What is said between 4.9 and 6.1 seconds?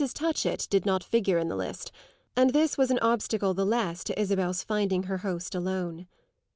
her host alone.